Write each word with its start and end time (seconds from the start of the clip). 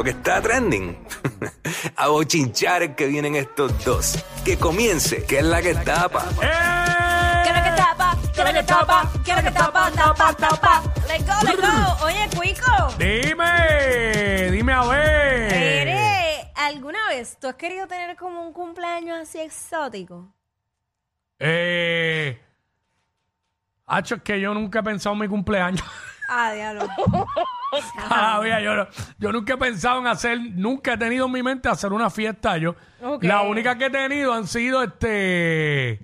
lo 0.00 0.04
que 0.04 0.10
está 0.12 0.40
trending. 0.40 0.96
A 1.96 2.08
bochinchar 2.08 2.82
es 2.82 2.96
que 2.96 3.06
vienen 3.06 3.36
estos 3.36 3.84
dos. 3.84 4.24
Que 4.46 4.56
comience, 4.56 5.26
que 5.26 5.40
es 5.40 5.44
la 5.44 5.60
que 5.60 5.74
tapa. 5.74 6.24
¡Eh! 6.40 7.42
¿Qué 7.44 7.50
es 7.50 7.56
lo 7.56 7.62
que 7.62 7.76
tapa? 7.76 8.18
¿Qué 8.34 8.40
es 8.40 8.46
lo 8.46 8.52
que 8.54 8.62
tapa? 8.62 9.12
¿Qué 9.22 9.30
es 9.30 9.36
lo 9.36 9.42
que 9.42 9.50
tapa? 9.50 9.90
Tapa, 9.90 10.32
tapa. 10.32 10.82
Let's 11.06 11.26
go, 11.26 11.34
let's 11.44 11.60
go. 11.60 12.06
Oye, 12.06 12.30
Cuico. 12.34 12.94
Dime, 12.96 14.50
dime 14.50 14.72
a 14.72 14.84
ver. 14.86 15.52
Eres, 15.52 16.46
¿alguna 16.54 17.08
vez 17.08 17.36
tú 17.38 17.48
has 17.48 17.56
querido 17.56 17.86
tener 17.86 18.16
como 18.16 18.42
un 18.42 18.54
cumpleaños 18.54 19.18
así 19.20 19.38
exótico? 19.38 20.32
Eh. 21.38 22.40
Hacho, 23.84 24.14
es 24.14 24.22
que 24.22 24.40
yo 24.40 24.54
nunca 24.54 24.78
he 24.78 24.82
pensado 24.82 25.12
en 25.14 25.20
mi 25.20 25.28
cumpleaños. 25.28 25.84
Ah, 26.32 26.52
diablo. 26.52 26.86
Todavía 28.08 28.60
yo, 28.60 28.74
no- 28.76 28.86
yo 29.18 29.32
nunca 29.32 29.54
he 29.54 29.56
pensado 29.58 29.98
en 30.00 30.06
hacer, 30.06 30.38
nunca 30.40 30.92
he 30.94 30.96
tenido 30.96 31.26
en 31.26 31.32
mi 31.32 31.42
mente 31.42 31.68
hacer 31.68 31.92
una 31.92 32.08
fiesta 32.10 32.56
yo. 32.56 32.74
Ok. 33.02 33.24
La 33.24 33.42
única 33.42 33.76
que 33.76 33.86
he 33.86 33.90
tenido 33.90 34.32
han 34.32 34.46
sido 34.46 34.82
este 34.82 36.00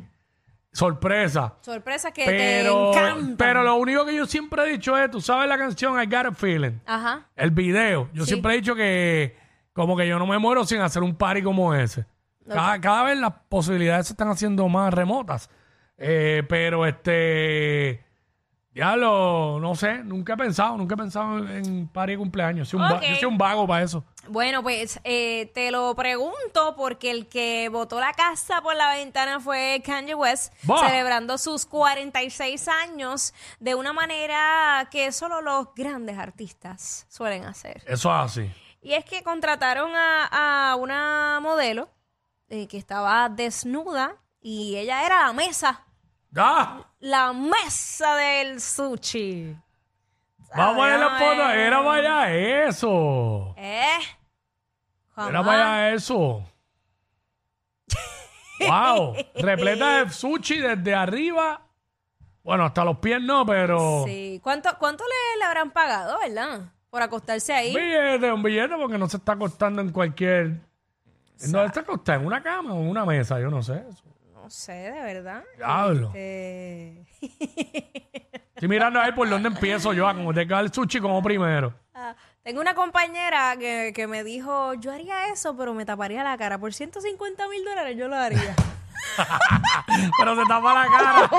sorpresa. 0.73 1.55
Sorpresa 1.61 2.13
que 2.13 2.25
Pero, 2.27 2.91
te 2.93 2.99
encanta. 2.99 3.35
pero 3.39 3.63
lo 3.63 3.77
único 3.77 4.05
que 4.05 4.15
yo 4.15 4.27
siempre 4.27 4.63
he 4.65 4.73
dicho 4.73 4.97
es, 4.99 5.11
tú 5.11 5.21
sabes 5.21 5.49
la 5.49 5.57
canción 5.57 6.01
I 6.01 6.07
Got 6.07 6.27
a 6.27 6.33
Feeling, 6.33 6.81
Ajá. 6.87 7.27
el 7.37 7.51
video. 7.51 8.11
Yo 8.13 8.25
Sí. 8.25 8.31
siempre 8.31 8.53
he 8.55 8.57
dicho 8.57 8.75
que 8.75 9.37
como 9.73 9.97
que 9.97 10.07
yo 10.07 10.19
no 10.19 10.27
me 10.27 10.39
muero 10.39 10.65
sin 10.65 10.81
hacer 10.81 11.03
un 11.03 11.15
party 11.15 11.43
como 11.43 11.75
ese. 11.75 12.05
Cada, 12.49 12.81
cada 12.81 13.03
vez 13.05 13.19
las 13.19 13.33
posibilidades 13.49 14.07
se 14.07 14.13
están 14.13 14.29
haciendo 14.29 14.69
más 14.69 14.93
remotas. 14.95 15.51
Eh, 15.99 16.43
pero 16.49 16.85
este, 16.87 18.05
diablo, 18.77 19.59
no 19.61 19.75
sé, 19.75 20.05
nunca 20.05 20.35
he 20.35 20.37
pensado, 20.37 20.77
nunca 20.77 20.95
he 20.95 20.99
pensado 20.99 21.39
en, 21.39 21.89
party 21.89 22.13
de 22.13 22.19
cumpleaños. 22.19 22.69
Soy 22.69 22.79
un 22.79 22.85
va- 22.87 22.95
Ok. 22.97 23.03
yo 23.09 23.15
soy 23.17 23.25
un 23.25 23.39
vago 23.39 23.67
para 23.67 23.83
eso. 23.85 24.05
Bueno, 24.29 24.63
pues 24.63 25.01
eh, 25.05 25.51
te 25.55 25.71
lo 25.71 25.95
pregunto 25.95 26.75
porque 26.77 27.11
el 27.11 27.27
que 27.27 27.69
botó 27.71 27.99
la 28.01 28.13
casa 28.13 28.61
por 28.61 28.77
la 28.77 28.91
ventana 28.91 29.41
fue 29.41 29.83
Kanye 29.85 30.15
West, 30.15 30.53
Bah. 30.65 30.87
celebrando 30.87 31.39
sus 31.39 31.65
46 31.65 32.69
años 32.69 33.33
de 33.61 33.75
una 33.75 33.93
manera 33.93 34.87
que 34.91 35.11
solo 35.13 35.41
los 35.41 35.69
grandes 35.75 36.19
artistas 36.19 37.07
suelen 37.09 37.45
hacer. 37.45 37.83
Eso 37.87 38.11
es 38.11 38.17
así. 38.25 38.51
Y 38.83 38.93
es 38.93 39.05
que 39.05 39.23
contrataron 39.23 39.91
a, 39.95 40.71
a 40.71 40.77
una 40.77 41.39
modelo 41.41 41.89
eh, 42.51 42.69
que 42.69 42.77
estaba 42.79 43.29
desnuda 43.31 44.17
y 44.41 44.77
ella 44.77 45.05
era 45.07 45.27
la 45.27 45.33
mesa, 45.33 45.86
¡Ah! 46.37 46.87
la 47.01 47.33
mesa 47.33 48.15
del 48.17 48.61
sushi. 48.61 49.57
Vamos 50.55 50.75
a 50.75 50.77
poner 50.77 50.99
la 51.01 51.11
foto. 51.19 51.51
Era 51.51 51.93
allá 51.93 52.67
eso. 52.69 53.55
¿Eh? 53.57 53.99
Era 55.17 55.41
allá 55.41 55.95
eso. 55.95 56.45
wow. 58.61 59.15
Repleta 59.35 60.05
de 60.05 60.11
sushi 60.11 60.59
desde 60.59 60.95
arriba. 60.95 61.63
Bueno, 62.43 62.65
hasta 62.65 62.85
los 62.85 62.99
pies 62.99 63.21
no, 63.21 63.45
pero. 63.45 64.05
Sí. 64.07 64.41
¿Cuánto, 64.43 64.71
cuánto 64.79 65.05
le, 65.05 65.39
le 65.39 65.45
habrán 65.45 65.71
pagado, 65.73 66.19
verdad? 66.21 66.61
Por 66.91 67.03
acostarse 67.03 67.53
ahí. 67.53 67.75
Un 67.75 67.83
billete, 67.83 68.33
un 68.33 68.43
billete, 68.43 68.77
porque 68.77 68.99
no 68.99 69.09
se 69.09 69.17
está 69.17 69.33
acostando 69.33 69.83
en 69.83 69.91
cualquier. 69.91 70.61
No 71.49 71.65
está 71.65 71.81
acostando 71.81 72.21
en 72.23 72.27
una 72.27 72.43
cama 72.43 72.73
o 72.73 72.81
en 72.81 72.89
una 72.89 73.05
mesa, 73.05 73.39
yo 73.41 73.51
no 73.51 73.63
sé. 73.63 73.85
No 74.47 74.51
sé, 74.51 74.75
de 74.75 75.01
verdad. 75.03 75.43
Diablo. 75.57 76.13
Este, 76.15 77.05
Estoy 78.55 78.69
mirando 78.69 79.01
a 79.01 79.07
ver 79.07 79.15
por 79.17 79.29
dónde 79.29 79.49
empiezo 79.49 79.93
yo 79.93 80.07
a 80.07 80.15
como 80.15 80.33
te 80.33 80.43
el 80.43 80.73
sushi 80.73 81.01
como 81.01 81.21
primero. 81.21 81.75
ah, 81.97 82.15
Tengo 82.45 82.61
una 82.61 82.73
compañera 82.77 83.57
que, 83.59 83.91
que 83.93 84.07
me 84.07 84.23
dijo, 84.23 84.75
yo 84.75 84.93
haría 84.93 85.33
eso, 85.33 85.57
pero 85.57 85.75
me 85.75 85.85
taparía 85.85 86.23
la 86.23 86.39
cara. 86.39 86.59
Por 86.59 86.73
150 86.73 87.49
mil 87.49 87.65
dólares 87.65 87.97
yo 87.99 88.07
lo 88.07 88.15
haría. 88.15 88.55
Pero 90.21 90.37
se 90.37 90.43
tapa 90.47 90.75
la 90.75 90.87
cara. 90.97 91.31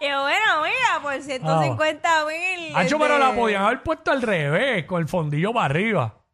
y 0.00 0.06
yo, 0.08 0.20
bueno, 0.20 0.62
mira, 0.64 1.00
por 1.00 1.22
150 1.22 2.24
mil. 2.26 2.76
Hacho, 2.76 2.98
pero 2.98 3.14
este, 3.14 3.26
la 3.26 3.34
podían 3.34 3.62
haber 3.62 3.82
puesto 3.82 4.10
al 4.10 4.20
revés, 4.20 4.84
con 4.84 5.00
el 5.00 5.08
fondillo 5.08 5.54
para 5.54 5.64
arriba. 5.64 6.25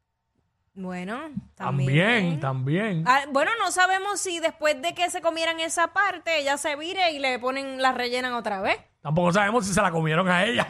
Bueno, 0.74 1.20
También, 1.54 2.40
también. 2.40 2.40
también. 2.40 3.04
Ah, 3.06 3.20
bueno, 3.30 3.50
no 3.62 3.70
sabemos 3.70 4.20
si 4.20 4.40
después 4.40 4.80
de 4.80 4.94
que 4.94 5.10
se 5.10 5.20
comieran 5.20 5.60
esa 5.60 5.88
parte, 5.92 6.38
ella 6.38 6.56
se 6.56 6.76
vire 6.76 7.12
y 7.12 7.18
le 7.18 7.38
ponen, 7.38 7.82
la 7.82 7.92
rellenan 7.92 8.32
otra 8.32 8.60
vez. 8.62 8.78
Tampoco 9.02 9.32
sabemos 9.32 9.66
si 9.66 9.74
se 9.74 9.82
la 9.82 9.90
comieron 9.90 10.28
a 10.30 10.44
ella. 10.44 10.66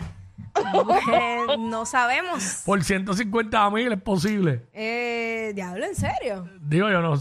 Pues, 0.53 1.05
no 1.59 1.87
sabemos. 1.87 2.63
Por 2.67 2.83
150 2.83 3.71
mil 3.71 3.93
es 3.93 4.03
posible. 4.03 4.67
Eh, 4.73 5.53
diablo, 5.55 5.87
¿en 5.87 5.95
serio? 5.95 6.49
Digo 6.61 6.91
yo 6.91 7.01
no. 7.01 7.15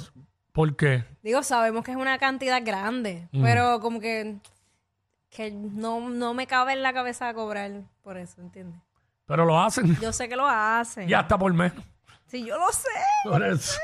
¿Por 0.51 0.75
qué? 0.75 1.03
Digo, 1.21 1.43
sabemos 1.43 1.83
que 1.85 1.91
es 1.91 1.97
una 1.97 2.17
cantidad 2.17 2.61
grande, 2.65 3.27
Mm. 3.31 3.43
pero 3.43 3.79
como 3.79 3.99
que, 3.99 4.37
que 5.29 5.51
no, 5.51 6.09
no 6.09 6.33
me 6.33 6.47
cabe 6.47 6.73
en 6.73 6.81
la 6.81 6.93
cabeza 6.93 7.31
cobrar 7.35 7.71
por 8.01 8.17
eso, 8.17 8.41
¿entiendes? 8.41 8.81
Pero 9.27 9.45
lo 9.45 9.61
hacen. 9.61 9.95
Yo 10.01 10.11
sé 10.11 10.27
que 10.27 10.35
lo 10.35 10.47
hacen. 10.47 11.07
Y 11.07 11.13
hasta 11.13 11.37
por 11.37 11.53
menos. 11.53 11.77
Sí, 12.31 12.45
yo 12.45 12.57
lo 12.57 12.71
sé. 12.71 12.87
Por 13.25 13.43
eso. 13.43 13.77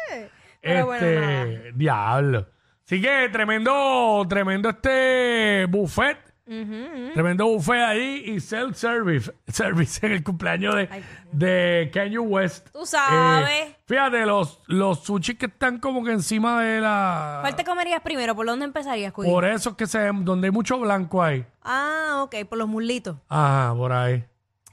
Pero 0.61 0.85
bueno, 0.85 1.05
este, 1.05 1.71
diablo. 1.73 2.47
Así 2.85 3.01
que 3.01 3.27
tremendo, 3.29 4.25
tremendo 4.29 4.69
este 4.69 5.65
buffet. 5.65 6.17
Ujú. 6.47 7.11
Tremendo 7.13 7.45
buffet 7.47 7.81
ahí 7.81 8.23
y 8.25 8.39
self-service 8.39 9.33
service 9.49 10.05
en 10.05 10.13
el 10.13 10.23
cumpleaños 10.23 10.75
de, 10.75 10.89
de 11.33 11.91
Kanye 11.93 12.19
West. 12.19 12.69
Tú 12.71 12.85
sabes. 12.85 13.49
Eh, 13.51 13.75
fíjate, 13.85 14.25
los, 14.25 14.61
los 14.67 15.03
sushi 15.03 15.35
que 15.35 15.47
están 15.47 15.79
como 15.79 16.05
que 16.05 16.13
encima 16.13 16.61
de 16.61 16.79
la... 16.79 17.39
¿Cuál 17.41 17.53
te 17.57 17.65
comerías 17.65 17.99
primero? 17.99 18.33
¿Por 18.33 18.45
dónde 18.45 18.63
empezarías, 18.63 19.11
Cuy? 19.11 19.27
Por 19.29 19.43
eso 19.43 19.71
es 19.71 19.75
que 19.75 19.87
se 19.87 20.09
donde 20.21 20.47
hay 20.47 20.51
mucho 20.51 20.79
blanco 20.79 21.21
ahí. 21.21 21.45
Ah, 21.63 22.21
ok, 22.23 22.33
por 22.47 22.57
los 22.57 22.69
muslitos. 22.69 23.17
Ajá, 23.27 23.75
por 23.75 23.91
ahí. 23.91 24.23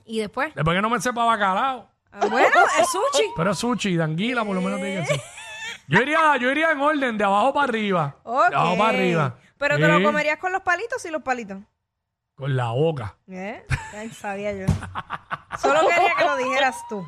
¿Y 0.05 0.21
después? 0.21 0.55
Después 0.55 0.77
que 0.77 0.83
no 0.83 0.91
me 0.91 1.01
sepa 1.01 1.25
bacalao. 1.25 1.93
Ah, 2.14 2.26
bueno, 2.30 2.48
es 2.80 2.88
sushi. 2.91 3.26
Pero 3.36 3.50
es 3.50 3.58
sushi, 3.58 3.97
de 3.97 4.04
anguila, 4.04 4.44
por 4.44 4.54
lo 4.54 4.60
menos 4.62 4.78
que 4.80 5.04
ser. 5.04 5.20
Yo 5.88 6.00
iría, 6.00 6.36
yo 6.38 6.50
iría 6.50 6.70
en 6.70 6.80
orden, 6.80 7.19
de 7.19 7.25
abajo 7.25 7.52
para 7.52 7.64
arriba. 7.64 8.16
Ok. 8.22 8.48
De 8.50 8.56
abajo 8.56 8.78
para 8.78 8.88
arriba. 8.91 9.38
Pero 9.58 9.76
te 9.76 9.88
lo 9.88 9.98
Sí, 9.98 10.04
comerías 10.04 10.38
con 10.38 10.52
los 10.52 10.62
palitos 10.62 11.04
y 11.04 11.10
los 11.10 11.22
palitos. 11.22 11.58
Con 12.34 12.56
la 12.56 12.70
boca. 12.70 13.16
¿Eh? 13.28 13.64
Ay, 13.97 14.10
sabía 14.10 14.52
yo. 14.52 14.66
Solo 15.60 15.80
quería 15.88 16.14
que 16.16 16.25
lo 16.25 16.36
dijeras 16.36 16.76
tú. 16.88 17.06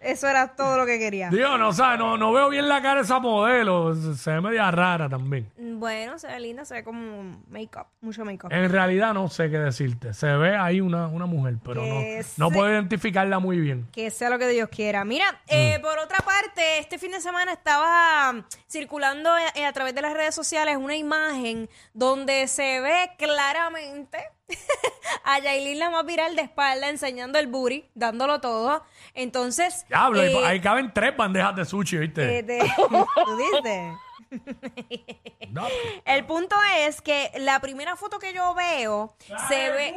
Eso 0.00 0.26
era 0.28 0.48
todo 0.56 0.78
lo 0.78 0.86
que 0.86 0.98
quería. 0.98 1.28
Digo, 1.28 1.58
no, 1.58 1.68
o 1.68 1.72
sea, 1.74 1.96
no, 1.98 2.16
no 2.16 2.32
veo 2.32 2.48
bien 2.48 2.66
la 2.68 2.80
cara 2.80 2.96
de 2.96 3.02
esa 3.02 3.18
modelo. 3.18 3.94
Se 3.94 4.14
se 4.16 4.30
ve 4.32 4.40
media 4.40 4.70
rara 4.70 5.08
también. 5.10 5.50
Bueno, 5.58 6.18
se 6.18 6.26
ve 6.26 6.40
linda, 6.40 6.64
se 6.64 6.74
ve 6.74 6.84
como 6.84 7.42
make-up, 7.48 7.86
mucho 8.00 8.24
make-up. 8.24 8.50
En 8.50 8.70
realidad 8.70 9.12
no 9.12 9.28
sé 9.28 9.50
qué 9.50 9.58
decirte. 9.58 10.14
Se 10.14 10.26
ve 10.36 10.56
ahí 10.56 10.80
una, 10.80 11.06
una 11.06 11.26
mujer, 11.26 11.56
pero 11.62 11.82
no, 11.82 12.00
Que 12.00 12.24
no 12.38 12.48
se- 12.48 12.54
puedo 12.54 12.70
identificarla 12.70 13.38
muy 13.40 13.58
bien. 13.60 13.86
Que 13.92 14.10
sea 14.10 14.30
lo 14.30 14.38
que 14.38 14.48
Dios 14.48 14.68
quiera. 14.70 15.04
Mira, 15.04 15.42
eh, 15.48 15.76
Mm. 15.78 15.82
por 15.82 15.98
otra 15.98 16.18
parte, 16.24 16.78
este 16.78 16.98
fin 16.98 17.12
de 17.12 17.20
semana 17.20 17.52
estaba 17.52 18.32
mm, 18.32 18.44
circulando 18.70 19.30
eh, 19.54 19.66
a 19.66 19.72
través 19.72 19.94
de 19.94 20.00
las 20.02 20.14
redes 20.14 20.34
sociales 20.34 20.76
una 20.78 20.96
imagen 20.96 21.68
donde 21.92 22.46
se 22.48 22.80
ve 22.80 23.10
claramente 23.18 24.18
a 25.24 25.38
Yailin 25.38 25.78
la 25.78 25.90
más 25.90 26.04
viral 26.06 26.36
de 26.36 26.42
espalda 26.42 26.88
enseñando 26.88 27.38
el 27.38 27.46
booty, 27.46 27.84
dándolo 27.94 28.40
todo. 28.40 28.84
Entonces, 29.14 29.84
Diablo, 29.88 30.20
ahí- 30.20 30.34
eh, 30.34 30.46
ahí 30.46 30.60
caben 30.60 30.92
tres 30.92 31.16
bandejas 31.16 31.54
de 31.56 31.64
sushi, 31.64 31.98
¿viste? 31.98 32.38
eh, 32.38 32.42
de- 32.42 32.58
¿tú 33.14 33.36
dices? 33.36 33.92
No. 35.50 35.66
El 36.04 36.24
punto 36.24 36.54
es 36.78 37.02
que 37.02 37.32
la 37.38 37.58
primera 37.58 37.96
foto 37.96 38.20
que 38.20 38.32
yo 38.32 38.54
veo 38.54 39.16
se 39.48 39.70
ve. 39.70 39.94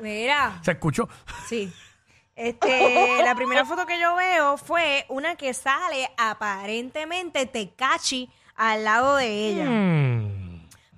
Mira, 0.00 0.60
Se 0.62 0.72
escuchó. 0.72 1.08
sí. 1.48 1.72
Este, 2.36 3.22
la 3.24 3.34
primera 3.34 3.64
foto 3.64 3.84
que 3.86 3.98
yo 3.98 4.14
veo 4.14 4.56
fue 4.58 5.04
una 5.08 5.36
que 5.36 5.52
sale 5.54 6.10
aparentemente 6.18 7.46
Tecachi 7.46 8.30
al 8.56 8.84
lado 8.84 9.16
de 9.16 9.26
ella. 9.48 9.64
Mm. 9.64 10.29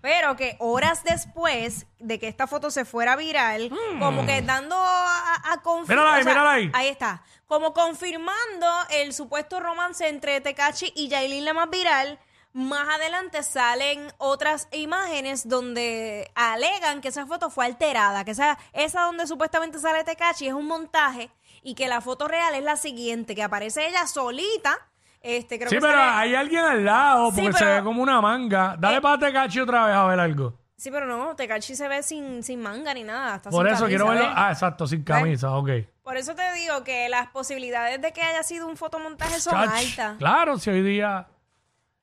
Pero 0.03 0.37
que 0.37 0.57
horas 0.59 1.05
después 1.05 1.87
de 2.01 2.19
que 2.19 2.29
esta 2.29 2.47
foto 2.47 2.71
se 2.71 2.85
fuera 2.85 3.17
viral, 3.17 3.71
como 4.01 4.27
que 4.27 4.43
dando 4.43 4.77
a, 4.77 5.53
a 5.53 5.63
confir- 5.63 5.89
Mírala 5.91 6.15
ahí, 6.17 6.25
mírala 6.25 6.53
ahí. 6.53 6.71
Ahí 6.75 6.89
está. 6.89 7.23
Como 7.47 7.73
confirmando 7.73 8.67
el 8.91 9.15
supuesto 9.15 9.61
romance 9.61 10.07
entre 10.09 10.41
Tecachi 10.41 10.93
y 10.97 11.09
Yailin 11.09 11.45
la 11.45 11.55
más 11.55 11.71
viral. 11.71 12.19
Más 12.55 12.87
adelante 12.87 13.43
salen 13.43 14.13
otras 14.19 14.69
imágenes 14.73 15.49
donde 15.49 16.31
alegan 16.35 17.01
que 17.01 17.09
esa 17.09 17.25
foto 17.25 17.49
fue 17.49 17.65
alterada, 17.65 18.27
que 18.27 18.33
esa, 18.33 18.59
esa 18.75 19.03
donde 19.03 19.27
supuestamente 19.27 19.79
sale 19.79 20.05
Tecachi 20.05 20.49
es 20.49 20.53
un 20.53 20.67
montaje 20.67 21.31
y 21.63 21.75
que 21.75 21.89
la 21.89 22.03
foto 22.03 22.29
real 22.29 22.55
es 22.55 22.63
la 22.63 22.77
siguiente, 22.77 23.35
que 23.35 23.43
aparece 23.43 23.87
ella 23.87 24.07
solita. 24.07 24.77
Este, 25.23 25.57
creo 25.59 25.69
Sí, 25.71 25.77
que 25.77 25.81
pero 25.81 25.99
hay 26.03 26.35
alguien 26.35 26.65
al 26.65 26.85
lado 26.85 27.31
Sí, 27.31 27.43
porque 27.43 27.53
se 27.59 27.65
pero- 27.65 27.77
ve 27.77 27.83
como 27.85 28.03
una 28.03 28.21
manga. 28.21 28.77
Dale 28.79 28.97
Eh. 28.97 29.01
para 29.01 29.19
Tecachi 29.19 29.61
otra 29.61 29.87
vez 29.87 29.95
a 29.95 30.05
ver 30.07 30.19
algo. 30.21 30.59
Sí, 30.77 30.91
pero 30.91 31.07
no, 31.07 31.37
Tecachi 31.37 31.77
se 31.77 31.87
ve 31.87 32.03
sin, 32.03 32.43
sin 32.43 32.61
manga 32.61 32.93
ni 32.93 33.05
nada. 33.05 33.37
Está 33.37 33.51
Por 33.51 33.67
sin 33.67 33.75
eso 33.77 33.87
quiero 33.87 34.09
verlo. 34.09 34.25
¿ves? 34.25 34.33
Ah, 34.35 34.51
exacto, 34.51 34.87
sin 34.89 35.05
camisa, 35.05 35.53
ok. 35.53 35.71
Por 36.03 36.17
eso 36.17 36.35
te 36.35 36.43
digo 36.55 36.83
que 36.83 37.09
las 37.09 37.29
posibilidades 37.29 38.03
de 38.03 38.13
que 38.13 38.21
haya 38.21 38.43
sido 38.43 38.67
un 38.67 38.77
fotomontaje 38.77 39.39
son 39.39 39.53
Chach, 39.53 39.71
altas. 39.71 40.19
Claro, 40.19 40.59
si 40.59 40.71
hoy 40.71 40.83
día. 40.83 41.29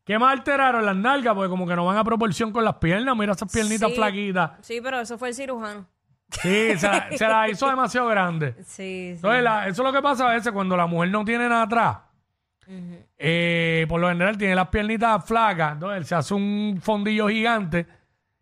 ¿Qué 0.06 0.18
más 0.18 0.31
alteraron 0.31 0.86
las 0.86 0.95
nalgas? 0.95 1.36
Porque 1.36 1.50
como 1.50 1.68
que 1.68 1.75
no 1.75 1.86
van 1.86 1.98
a 1.98 2.04
proporción 2.06 2.51
con 2.54 2.63
las 2.63 2.75
piernas. 2.75 3.15
Mira 3.18 3.33
esas 3.33 3.51
piernitas 3.51 3.89
Sí. 3.89 3.95
flaquitas. 3.95 4.51
Sí, 4.62 4.80
pero 4.81 5.01
eso 5.01 5.18
fue 5.18 5.27
el 5.27 5.36
cirujano. 5.36 5.86
Sí, 6.31 6.77
se 6.77 6.88
la, 6.88 7.10
se 7.15 7.27
la 7.27 7.50
hizo 7.50 7.68
demasiado 7.69 8.07
grande. 8.07 8.54
Sí, 8.60 8.63
sí. 8.65 9.10
Entonces, 9.15 9.44
la- 9.44 9.68
eso 9.68 9.81
es 9.83 9.86
lo 9.86 9.92
que 9.94 10.01
pasa 10.01 10.30
a 10.30 10.33
veces 10.33 10.51
cuando 10.54 10.77
la 10.77 10.88
mujer 10.88 11.10
no 11.10 11.25
tiene 11.25 11.50
nada 11.50 11.63
atrás. 11.63 11.98
Eh, 13.18 13.86
por 13.89 14.00
lo 14.00 14.10
general 14.10 14.38
tiene 14.38 14.56
las 14.56 14.68
piernitas 14.69 15.25
flacas. 15.25 15.74
Entonces 15.74 16.07
se 16.07 16.16
hace 16.16 16.33
un 16.33 16.80
fondillo 16.81 17.27
gigante. 17.27 17.88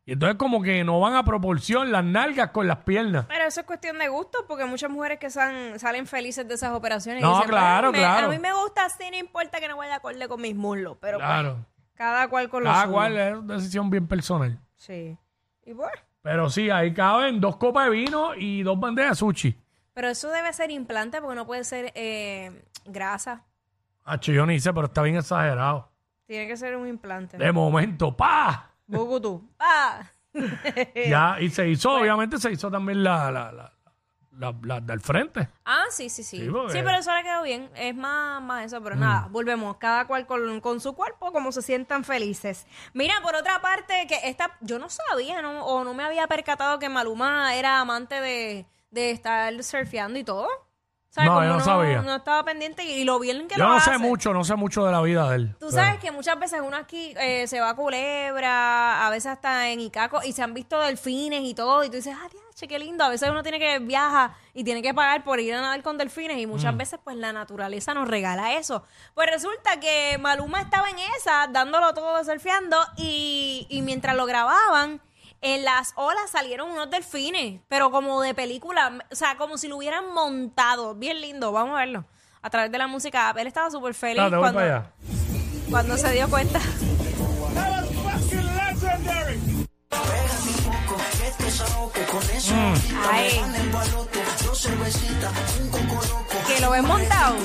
Y 0.06 0.14
entonces 0.14 0.38
como 0.38 0.62
que 0.62 0.84
no 0.86 1.00
van 1.02 1.16
a 1.16 1.24
proporción 1.24 1.92
las 1.92 2.04
nalgas 2.04 2.52
con 2.52 2.66
las 2.68 2.78
piernas. 2.78 3.26
Pero 3.28 3.44
eso 3.46 3.60
es 3.62 3.66
cuestión 3.66 3.98
de 4.00 4.08
gusto, 4.08 4.46
porque 4.48 4.64
muchas 4.66 4.90
mujeres 4.90 5.20
que 5.20 5.30
salen 5.30 6.08
felices 6.08 6.48
de 6.48 6.54
esas 6.54 6.72
operaciones. 6.74 7.22
y 7.22 7.26
No, 7.26 7.34
dicen, 7.36 7.50
claro, 7.50 7.90
"Bueno, 7.90 7.92
me- 7.92 7.98
claro. 7.98 8.28
A 8.28 8.30
mí 8.30 8.40
me 8.40 8.54
gusta 8.54 8.86
así, 8.86 9.04
no 9.12 9.18
importa 9.18 9.60
que 9.60 9.68
no 9.68 9.76
vaya 9.76 9.96
acorde 9.96 10.26
con 10.30 10.42
mis 10.42 10.56
muslos. 10.56 10.98
Pero 11.02 11.18
pues, 11.18 11.28
Claro. 11.28 11.66
cada 11.94 12.30
cual 12.30 12.48
con 12.50 12.64
los 12.64 12.72
Cada 12.74 12.88
cual 12.88 13.18
es 13.18 13.36
una 13.38 13.56
decisión 13.56 13.90
bien 13.90 14.08
personal. 14.08 14.58
Sí. 14.76 15.18
Y 15.66 15.74
bueno, 15.74 15.92
Pero 16.22 16.50
sí, 16.50 16.70
ahí 16.70 16.94
caben 16.94 17.42
dos 17.42 17.58
copas 17.58 17.86
de 17.86 17.92
vino 17.92 18.34
y 18.36 18.64
dos 18.64 18.80
bandejas 18.80 19.12
de 19.12 19.16
sushi. 19.16 19.58
pero 19.94 20.08
eso 20.10 20.30
debe 20.30 20.54
ser 20.54 20.72
implante 20.72 21.20
porque 21.22 21.36
no 21.36 21.46
puede 21.46 21.64
ser 21.66 21.92
eh, 21.96 22.64
grasa. 22.86 23.44
Hacho, 24.08 24.32
yo 24.32 24.46
ni 24.46 24.60
sé, 24.60 24.74
pero 24.74 24.88
está 24.88 25.02
bien 25.02 25.18
exagerado. 25.18 25.92
Tiene 26.26 26.48
que 26.48 26.58
ser 26.58 26.76
un 26.76 26.88
implante. 26.88 27.38
De 27.38 27.52
momento, 27.52 28.16
¡pa! 28.16 28.72
Bucutú. 28.86 29.48
¡Ah! 29.60 30.04
Ya, 31.10 31.38
y 31.40 31.50
se 31.50 31.68
hizo, 31.68 31.92
obviamente 31.94 32.38
se 32.38 32.52
hizo 32.52 32.70
también 32.70 33.04
la, 33.04 33.32
la, 33.32 33.52
la, 33.52 33.74
la- 34.38 34.56
la 34.62 34.80
del 34.80 35.02
frente. 35.02 35.50
Ah, 35.66 35.86
sí, 35.90 36.10
sí, 36.10 36.24
sí. 36.24 36.38
Sí, 36.38 36.44
Sí, 36.46 36.50
porque- 36.52 36.82
Mm. 36.82 36.86
pero 36.86 36.98
eso 37.00 37.16
le 37.16 37.24
quedó 37.24 37.42
bien. 37.44 37.70
Es 37.76 37.96
más, 37.96 38.42
más 38.44 38.66
eso, 38.66 38.82
pero 38.84 38.96
nada, 38.96 39.28
volvemos. 39.32 39.78
Cada 39.78 40.06
cual 40.06 40.28
con, 40.28 40.62
con 40.62 40.80
su 40.80 40.94
cuerpo, 40.94 41.32
como 41.32 41.52
se 41.52 41.62
sientan 41.62 42.04
felices. 42.04 42.68
Mira, 42.94 43.16
por 43.24 43.36
otra 43.36 43.62
parte, 43.62 44.06
que 44.08 44.20
esta, 44.30 44.52
yo 44.62 44.78
no 44.80 44.90
sabía, 44.90 45.42
¿no? 45.42 45.66
o 45.66 45.84
no 45.84 45.94
me 45.96 46.04
había 46.04 46.28
percatado 46.28 46.78
que 46.80 46.88
Maluma 46.88 47.56
era 47.56 47.80
amante 47.80 48.22
de, 48.22 48.66
de 48.92 49.12
estar 49.12 49.64
surfeando 49.64 50.20
y 50.20 50.24
todo. 50.24 50.48
No, 51.16 51.26
como 51.34 51.44
yo 51.44 51.54
no 51.54 51.60
sabía. 51.62 52.02
No 52.04 52.16
estaba 52.18 52.44
pendiente 52.44 52.84
y, 52.84 53.04
lo 53.04 53.18
bien 53.20 53.48
que 53.48 53.56
Yo 53.56 53.64
lo 53.64 53.74
no 53.74 53.80
sé 53.80 53.90
hace. 53.92 54.00
mucho, 54.00 54.34
no 54.34 54.44
sé 54.44 54.56
mucho 54.56 54.86
de 54.86 54.92
la 54.92 55.02
vida 55.02 55.28
de 55.30 55.36
él. 55.38 55.56
Tú 55.60 55.72
sabes 55.72 56.00
que 56.00 56.12
muchas 56.12 56.38
veces 56.40 56.62
uno 56.64 56.78
aquí 56.78 57.14
eh, 57.20 57.48
se 57.48 57.60
va 57.60 57.70
a 57.72 57.76
Culebra, 57.76 59.06
a 59.08 59.10
veces 59.10 59.32
hasta 59.32 59.70
en 59.70 59.80
Icaco, 59.80 60.20
y 60.24 60.32
se 60.34 60.44
han 60.44 60.54
visto 60.54 60.80
delfines 60.80 61.42
y 61.44 61.54
todo, 61.54 61.84
y 61.84 61.88
tú 61.90 61.96
dices, 61.96 62.16
ah, 62.16 62.28
diache, 62.32 62.68
qué 62.68 62.78
lindo. 62.80 63.04
A 63.04 63.10
veces 63.10 63.30
uno 63.30 63.42
tiene 63.44 63.58
que 63.60 63.80
viajar 63.80 64.32
y 64.54 64.64
tiene 64.64 64.82
que 64.82 64.94
pagar 64.94 65.24
por 65.24 65.40
ir 65.40 65.54
a 65.56 65.62
nadar 65.62 65.82
con 65.82 65.98
delfines, 65.98 66.38
y 66.38 66.46
muchas 66.46 66.74
Mm. 66.74 66.78
veces, 66.78 67.00
pues, 67.04 67.16
la 67.16 67.34
naturaleza 67.34 67.94
nos 67.94 68.08
regala 68.08 68.54
eso. 68.54 68.84
Pues 69.16 69.30
resulta 69.32 69.80
que 69.80 70.18
Maluma 70.20 70.62
estaba 70.62 70.90
en 70.90 70.98
esa, 71.18 71.48
dándolo 71.48 71.94
todo 71.94 72.24
surfeando, 72.24 72.78
y, 72.98 73.66
y 73.70 73.82
mientras 73.82 74.16
lo 74.16 74.26
grababan, 74.26 75.02
en 75.42 75.64
las 75.64 75.94
olas 75.96 76.30
salieron 76.32 76.72
unos 76.72 76.90
delfines, 76.90 77.62
pero 77.68 77.92
como 77.92 78.22
de 78.22 78.34
película, 78.34 79.06
o 79.12 79.16
sea, 79.16 79.38
como 79.38 79.58
si 79.58 79.68
lo 79.68 79.78
hubieran 79.78 80.14
montado. 80.14 80.96
Bien 80.96 81.22
lindo, 81.22 81.52
vamos 81.52 81.76
a 81.76 81.80
verlo. 81.80 82.06
A 82.42 82.50
través 82.50 82.72
de 82.72 82.78
la 82.78 82.88
música. 82.88 83.34
Él 83.38 83.48
estaba 83.48 83.70
súper 83.70 83.94
feliz 83.94 84.22
cuando, 84.22 84.42
para 84.42 84.78
allá. 84.78 84.92
cuando 85.70 85.98
se 85.98 86.12
dio 86.12 86.30
cuenta. 86.30 86.60
Ay. 93.12 93.42
Que 96.48 96.62
lo 96.62 96.72
ven 96.72 96.86
montado. 96.86 97.36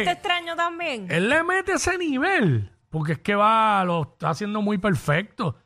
Ok. 0.00 0.06
¿Lo 0.06 0.10
viste 0.10 0.12
extraño 0.12 0.56
también? 0.56 1.06
Él 1.10 1.28
le 1.28 1.42
mete 1.44 1.72
ese 1.72 1.96
nivel. 1.98 2.72
Porque 2.90 3.12
es 3.12 3.18
que 3.20 3.34
va, 3.34 3.84
lo 3.84 4.02
está 4.02 4.30
haciendo 4.30 4.62
muy 4.62 4.78
perfecto. 4.78 5.56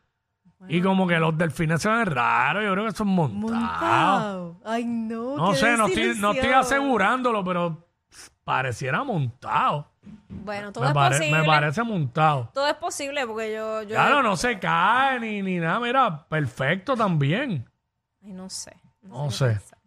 Y 0.68 0.80
como 0.80 1.06
que 1.06 1.18
los 1.18 1.36
delfines 1.36 1.82
se 1.82 1.88
ven 1.90 2.06
raros, 2.06 2.64
yo 2.64 2.72
creo 2.72 2.84
que 2.86 2.92
son 2.92 3.08
montados. 3.08 4.56
Ay, 4.64 4.84
no. 4.84 5.36
No 5.36 5.50
qué 5.52 5.56
sé, 5.58 5.76
no 5.76 5.86
estoy, 5.86 6.14
no 6.18 6.32
estoy 6.32 6.50
asegurándolo, 6.50 7.44
pero 7.44 7.86
pareciera 8.44 9.04
montado. 9.04 9.90
Bueno, 10.28 10.72
todo 10.72 10.84
Me, 10.84 10.88
es 10.90 10.94
pare- 10.94 11.16
posible. 11.16 11.38
me 11.40 11.46
parece 11.46 11.82
montado. 11.82 12.50
Todo 12.52 12.66
es 12.68 12.74
posible 12.74 13.26
porque 13.26 13.52
yo. 13.54 13.82
yo 13.82 13.88
Claro, 13.90 14.22
no 14.22 14.36
se 14.36 14.58
cae 14.58 15.18
ni, 15.20 15.42
ni 15.42 15.58
nada, 15.58 15.80
mira, 15.80 16.26
perfecto 16.28 16.94
también. 16.96 17.68
Ay, 18.22 18.32
no 18.32 18.48
sé. 18.50 18.74
No 19.02 19.26
qué 19.26 19.30
sé. 19.34 19.46
pensar. 19.46 19.78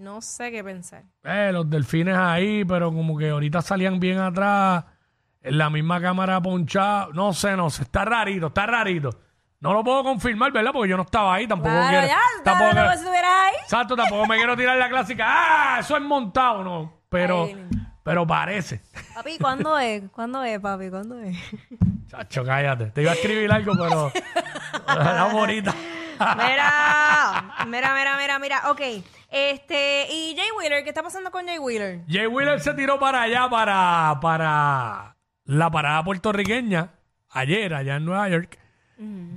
No 0.00 0.22
sé 0.22 0.50
qué 0.50 0.64
pensar. 0.64 1.02
Eh, 1.24 1.50
los 1.52 1.68
delfines 1.68 2.16
ahí, 2.16 2.64
pero 2.64 2.90
como 2.90 3.18
que 3.18 3.28
ahorita 3.28 3.60
salían 3.60 4.00
bien 4.00 4.18
atrás, 4.18 4.84
en 5.42 5.58
la 5.58 5.68
misma 5.68 6.00
cámara 6.00 6.40
ponchada. 6.40 7.08
No 7.12 7.34
sé, 7.34 7.54
no 7.54 7.68
sé, 7.68 7.82
está 7.82 8.06
rarito, 8.06 8.46
está 8.46 8.64
rarito. 8.64 9.10
No 9.60 9.74
lo 9.74 9.84
puedo 9.84 10.02
confirmar, 10.02 10.52
¿verdad? 10.52 10.70
Porque 10.72 10.88
yo 10.88 10.96
no 10.96 11.02
estaba 11.02 11.34
ahí, 11.34 11.46
tampoco 11.46 11.70
Claro, 11.70 11.90
quiero. 11.90 12.06
ya, 12.06 12.18
tampoco, 12.42 12.70
si 12.92 12.96
estuvieras 12.98 13.30
ahí. 13.30 13.54
Exacto, 13.62 13.94
tampoco 13.94 14.26
me 14.26 14.36
quiero 14.36 14.56
tirar 14.56 14.78
la 14.78 14.88
clásica. 14.88 15.24
¡Ah! 15.28 15.78
Eso 15.80 15.96
es 15.96 16.02
montado, 16.02 16.64
no. 16.64 17.00
Pero, 17.10 17.44
Ay. 17.44 17.66
pero 18.02 18.26
parece. 18.26 18.80
Papi, 19.14 19.36
¿cuándo 19.38 19.78
es? 19.78 20.02
¿Cuándo 20.12 20.42
es, 20.42 20.58
papi? 20.60 20.88
¿Cuándo 20.88 21.20
es? 21.20 21.36
Chacho, 22.06 22.42
cállate. 22.42 22.86
Te 22.86 23.02
iba 23.02 23.10
a 23.10 23.14
escribir 23.14 23.52
algo, 23.52 23.74
pero. 23.78 24.10
La. 24.86 25.28
Mira, 26.36 27.64
mira, 27.66 27.94
mira, 27.94 28.16
mira, 28.16 28.38
mira. 28.38 28.70
Ok. 28.70 28.80
Este, 29.30 30.06
y 30.12 30.34
Jay 30.36 30.48
Wheeler, 30.58 30.82
¿qué 30.82 30.88
está 30.90 31.02
pasando 31.02 31.30
con 31.30 31.46
Jay 31.46 31.58
Wheeler? 31.58 32.00
Jay 32.08 32.26
Wheeler 32.26 32.60
se 32.60 32.74
tiró 32.74 32.98
para 32.98 33.22
allá, 33.22 33.48
para, 33.48 34.18
para 34.20 35.16
la 35.44 35.70
parada 35.70 36.02
puertorriqueña, 36.04 36.90
ayer, 37.30 37.72
allá 37.74 37.96
en 37.96 38.04
Nueva 38.04 38.28
York. 38.28 38.58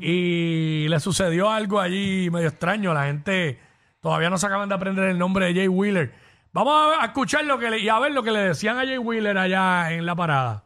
Y 0.02 0.88
le 0.90 1.00
sucedió 1.00 1.50
algo 1.50 1.80
allí 1.80 2.30
medio 2.30 2.50
extraño. 2.50 2.94
La 2.94 3.06
gente 3.06 3.58
todavía 4.02 4.30
no 4.30 4.38
se 4.38 4.46
acaban 4.48 4.68
de 4.68 4.76
aprender 4.76 5.06
el 5.06 5.18
nombre 5.18 5.46
de 5.46 5.54
Jay 5.54 5.68
Wheeler. 5.70 6.12
Vamos 6.52 6.96
a 7.00 7.06
escuchar 7.06 7.46
lo 7.46 7.58
que 7.58 7.70
le- 7.70 7.80
y 7.80 7.88
a 7.88 7.98
ver 8.00 8.12
lo 8.12 8.24
que 8.24 8.32
le 8.32 8.40
decían 8.40 8.78
a 8.78 8.82
Jay 8.86 8.98
Wheeler 8.98 9.38
allá 9.38 9.92
en 9.94 10.06
la 10.06 10.16
parada. 10.16 10.66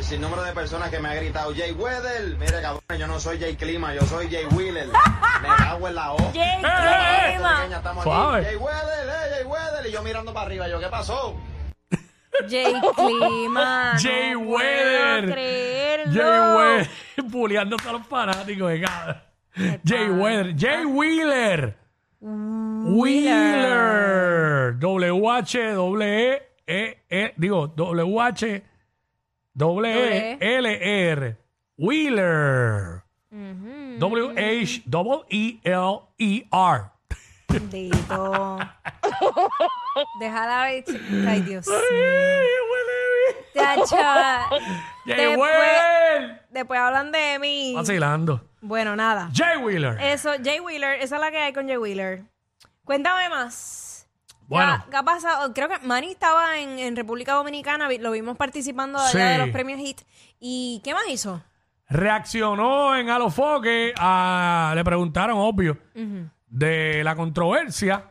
El 0.00 0.06
sinnúmero 0.06 0.42
de 0.44 0.52
personas 0.52 0.88
que 0.88 0.98
me 0.98 1.10
ha 1.10 1.14
gritado 1.14 1.52
Jay 1.54 1.72
Weather. 1.72 2.34
Mire, 2.38 2.62
cabrón, 2.62 2.98
yo 2.98 3.06
no 3.06 3.20
soy 3.20 3.38
Jay 3.38 3.54
Clima, 3.54 3.94
yo 3.94 4.00
soy 4.06 4.30
Jay 4.30 4.46
Wheeler. 4.46 4.86
Me 5.42 5.48
cago 5.58 5.88
en 5.88 5.94
la 5.94 6.14
O. 6.14 6.16
Jay 6.32 6.40
eh. 6.40 6.56
Clima. 6.56 7.56
Pequeña, 7.58 7.76
estamos 7.76 8.04
Suave. 8.04 8.38
aquí. 8.38 8.46
Jay 8.46 8.56
Weather, 8.56 9.08
eh, 9.08 9.34
Jay 9.34 9.44
Weather. 9.44 9.86
Y 9.86 9.92
yo 9.92 10.02
mirando 10.02 10.32
para 10.32 10.46
arriba, 10.46 10.68
yo, 10.70 10.80
¿qué 10.80 10.86
pasó? 10.86 11.38
Jay 12.48 12.80
Clima. 12.96 13.92
Jay 14.02 14.32
no 14.32 14.40
Weather. 14.40 15.34
Jay 16.14 16.40
Wheeler, 16.56 16.88
bulleándose 17.24 17.86
a 17.90 17.92
los 17.92 18.06
fanáticos 18.06 18.70
de 18.70 18.80
cada. 18.80 19.26
Jay 19.84 20.08
Wheeler, 20.08 20.54
Jay 20.58 20.86
Wheeler. 20.86 21.76
Wheeler. 23.02 23.58
W-H, 24.78 25.74
W-E, 25.74 26.42
E, 26.66 26.98
E, 27.10 27.34
digo, 27.36 27.66
W-H, 27.66 28.69
W-E-L-R. 29.54 31.36
Wheeler. 31.76 33.02
W-H, 33.98 34.82
W-E-L-E-R. 34.86 36.90
Bendito. 37.48 38.58
Déjala 40.20 40.64
ver. 40.64 40.84
Ay, 41.28 41.40
Dios. 41.42 41.66
Tacha. 43.54 44.48
Jay 45.06 45.16
Después- 45.16 45.38
Wheeler. 45.38 46.42
Después 46.50 46.80
hablan 46.80 47.12
de 47.12 47.38
mí. 47.40 47.72
Vacilando. 47.74 48.44
Bueno, 48.60 48.96
nada. 48.96 49.30
Jay 49.34 49.56
Wheeler. 49.58 49.98
Eso, 50.00 50.30
Jay 50.42 50.60
Wheeler, 50.60 51.00
esa 51.00 51.16
es 51.16 51.20
la 51.20 51.30
que 51.30 51.38
hay 51.38 51.52
con 51.52 51.66
Jay 51.66 51.76
Wheeler. 51.76 52.22
Cuéntame 52.84 53.28
más. 53.28 53.89
Bueno. 54.50 54.84
¿Qué 54.90 54.96
ha 54.96 55.02
pasado? 55.02 55.52
Creo 55.54 55.68
que 55.68 55.78
Manny 55.78 56.10
estaba 56.10 56.58
en, 56.58 56.78
en 56.78 56.96
República 56.96 57.32
Dominicana, 57.34 57.88
lo 58.00 58.10
vimos 58.10 58.36
participando 58.36 58.98
allá 58.98 59.08
Sí. 59.10 59.18
de 59.18 59.38
los 59.38 59.48
premios 59.50 59.78
HIT. 59.80 60.00
¿Y 60.40 60.80
qué 60.84 60.92
más 60.92 61.08
hizo? 61.08 61.42
reaccionó 61.92 62.96
en 62.96 63.10
Alofoque 63.10 63.92
a 63.98 64.72
le 64.76 64.84
preguntaron 64.84 65.36
obvio 65.38 65.76
de 66.46 67.02
la 67.02 67.16
controversia 67.16 68.04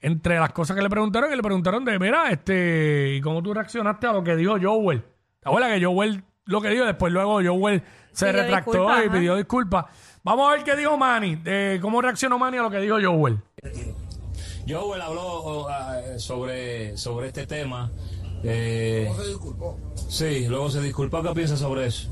entre 0.00 0.38
las 0.40 0.52
cosas 0.52 0.76
que 0.76 0.82
le 0.82 0.90
preguntaron 0.90 1.32
y 1.32 1.36
le 1.36 1.42
preguntaron 1.42 1.84
de 1.84 1.98
mira 2.00 2.28
este 2.30 3.14
y 3.14 3.20
cómo 3.20 3.40
tú 3.42 3.54
reaccionaste 3.54 4.06
a 4.08 4.12
lo 4.12 4.24
que 4.24 4.34
dijo 4.34 4.56
Joel 4.60 5.02
¿Te 5.40 5.48
acuerdas 5.48 5.70
que 5.78 5.84
Joel 5.84 6.24
lo 6.46 6.60
que 6.60 6.68
dijo? 6.70 6.84
Después 6.84 7.12
luego 7.12 7.34
Joel 7.42 7.82
se 8.12 8.26
Pidió 8.26 8.42
retractó 8.42 8.72
disculpas, 8.72 8.98
y 8.98 9.06
ajá. 9.06 9.12
pidió 9.12 9.36
disculpas. 9.36 9.84
Vamos 10.24 10.48
a 10.48 10.52
ver 10.56 10.64
qué 10.64 10.74
dijo 10.76 10.96
Manny, 10.98 11.36
de 11.36 11.78
cómo 11.80 12.00
reaccionó 12.02 12.38
Manny 12.38 12.58
a 12.58 12.62
lo 12.62 12.70
que 12.70 12.78
dijo 12.80 12.96
Joel. 13.02 13.38
Joel 14.68 15.00
habló 15.02 15.68
eh, 15.70 16.18
sobre, 16.18 16.96
sobre 16.96 17.28
este 17.28 17.46
tema. 17.46 17.90
Eh, 18.42 19.10
se 19.16 19.28
disculpó? 19.28 19.78
Sí, 20.08 20.46
luego 20.48 20.70
se 20.70 20.80
disculpó. 20.80 21.22
¿Qué 21.22 21.30
piensa 21.30 21.56
sobre 21.56 21.86
eso? 21.86 22.10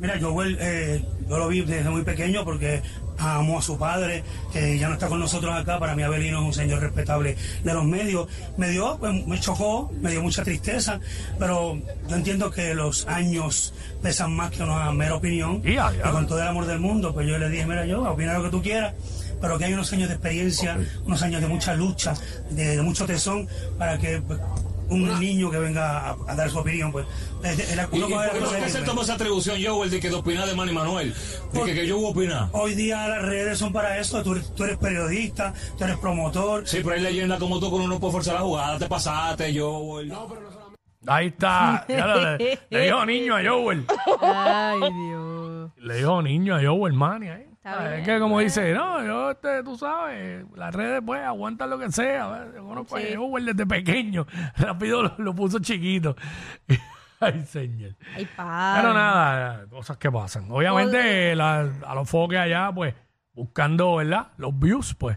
Mira, 0.00 0.18
Joel, 0.20 0.58
eh, 0.60 1.04
yo 1.28 1.38
lo 1.38 1.48
vi 1.48 1.60
desde 1.60 1.88
muy 1.88 2.02
pequeño 2.02 2.44
porque 2.44 2.82
amó 3.18 3.58
a 3.58 3.62
su 3.62 3.78
padre, 3.78 4.24
que 4.52 4.78
ya 4.78 4.88
no 4.88 4.94
está 4.94 5.08
con 5.08 5.20
nosotros 5.20 5.54
acá. 5.54 5.78
Para 5.78 5.94
mí, 5.94 6.02
Abelino 6.02 6.40
es 6.40 6.44
un 6.44 6.52
señor 6.52 6.80
respetable 6.80 7.36
de 7.62 7.72
los 7.72 7.84
medios. 7.84 8.26
Me 8.56 8.68
dio, 8.70 8.98
pues, 8.98 9.26
me 9.26 9.38
chocó, 9.38 9.92
me 10.00 10.10
dio 10.10 10.22
mucha 10.22 10.42
tristeza, 10.42 10.98
pero 11.38 11.78
yo 12.08 12.16
entiendo 12.16 12.50
que 12.50 12.74
los 12.74 13.06
años 13.06 13.74
pesan 14.02 14.34
más 14.34 14.50
que 14.50 14.62
una 14.62 14.90
mera 14.92 15.14
opinión. 15.14 15.62
Y 15.64 15.76
a 15.76 15.92
Y 15.94 16.10
con 16.10 16.26
todo 16.26 16.40
el 16.40 16.48
amor 16.48 16.66
del 16.66 16.80
mundo, 16.80 17.14
pues 17.14 17.28
yo 17.28 17.38
le 17.38 17.48
dije, 17.48 17.66
mira, 17.66 17.86
yo, 17.86 18.02
opina 18.02 18.34
lo 18.34 18.44
que 18.44 18.50
tú 18.50 18.62
quieras, 18.62 18.94
pero 19.42 19.58
que 19.58 19.66
hay 19.66 19.74
unos 19.74 19.92
años 19.92 20.08
de 20.08 20.14
experiencia, 20.14 20.78
unos 21.04 21.20
años 21.22 21.42
de 21.42 21.48
mucha 21.48 21.74
lucha, 21.74 22.14
de, 22.50 22.76
de 22.76 22.82
mucho 22.82 23.04
tesón, 23.04 23.46
para 23.76 23.98
que 23.98 24.22
pues, 24.22 24.40
un 24.88 25.18
niño 25.20 25.50
que 25.50 25.58
venga 25.58 26.10
a, 26.10 26.16
a 26.28 26.34
dar 26.34 26.50
su 26.50 26.58
opinión, 26.58 26.92
pues, 26.92 27.06
es- 27.44 27.58
es 27.58 27.76
la- 27.76 27.88
¿Y, 27.92 28.00
por 28.00 28.56
qué 28.56 28.68
se 28.68 28.82
tomó 28.82 29.02
esa 29.02 29.14
atribución, 29.14 29.56
Joel, 29.64 29.90
de 29.90 30.00
que 30.00 30.10
opinar 30.12 30.46
de 30.46 30.54
Manny 30.54 30.72
Manuel? 30.72 31.14
De 31.52 31.62
que, 31.62 31.74
que 31.74 31.86
yo 31.86 31.96
voy 31.96 32.06
a 32.06 32.10
opinar. 32.10 32.48
Hoy 32.52 32.74
día 32.74 33.08
las 33.08 33.22
redes 33.22 33.58
son 33.58 33.72
para 33.72 33.98
eso. 33.98 34.22
Tú, 34.22 34.32
eres- 34.32 34.54
tú 34.54 34.64
eres 34.64 34.76
periodista, 34.78 35.52
tú 35.78 35.84
eres 35.84 35.96
promotor. 35.98 36.66
Sí, 36.68 36.78
pero 36.82 36.94
hay 36.94 37.00
leyendas 37.02 37.38
como 37.38 37.58
tú 37.58 37.70
con 37.70 37.80
uno 37.80 37.94
no 37.94 38.00
puede 38.00 38.12
forzar 38.12 38.34
la 38.34 38.40
jugada. 38.40 38.78
Te 38.78 38.86
pasaste, 38.86 39.58
Joel. 39.58 40.12
Ahí 41.06 41.28
está. 41.28 41.84
Ya 41.88 42.06
lo- 42.06 42.36
le, 42.36 42.58
le 42.70 42.80
dijo 42.84 43.06
niño 43.06 43.34
a 43.36 43.40
Joel. 43.44 43.84
Ay, 44.20 44.80
Dios. 44.80 45.70
Le 45.78 45.94
dijo 45.96 46.22
niño 46.22 46.54
a 46.54 46.60
Joel 46.62 46.92
Manny 46.92 47.28
ahí. 47.28 47.46
Está 47.64 47.78
Ah, 47.78 47.88
bien, 47.88 48.00
es 48.00 48.06
que 48.08 48.18
como 48.18 48.40
dice, 48.40 48.74
no, 48.74 49.04
yo, 49.04 49.30
este, 49.30 49.62
tú 49.62 49.76
sabes, 49.78 50.44
las 50.56 50.74
redes 50.74 51.00
pues 51.06 51.22
aguantan 51.22 51.70
lo 51.70 51.78
que 51.78 51.92
sea. 51.92 52.26
¿ves? 52.26 52.54
Yo 52.56 52.64
conozco 52.64 52.96
Sí. 52.98 53.04
a 53.14 53.40
desde 53.44 53.66
pequeño. 53.66 54.26
Rápido 54.56 55.02
lo, 55.04 55.14
lo 55.18 55.32
puso 55.34 55.60
chiquito. 55.60 56.16
Ay, 57.20 57.44
señor. 57.46 57.94
Ay, 58.16 58.26
padre. 58.36 58.80
Pero 58.82 58.94
nada, 58.94 59.66
cosas 59.70 59.96
que 59.96 60.10
pasan. 60.10 60.50
Obviamente, 60.50 61.36
la- 61.36 61.70
a 61.86 61.94
los 61.94 62.10
foques 62.10 62.36
allá, 62.40 62.72
pues, 62.74 62.96
buscando, 63.32 63.94
¿verdad? 63.94 64.32
Los 64.38 64.58
views, 64.58 64.94
pues. 64.96 65.16